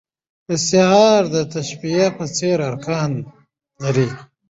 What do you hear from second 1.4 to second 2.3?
تشبېه په